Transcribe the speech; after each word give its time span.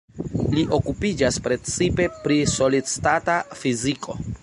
Li 0.55 0.63
okupiĝas 0.77 1.37
precipe 1.49 2.09
pri 2.25 2.41
solid-stata 2.57 3.41
fiziko. 3.63 4.23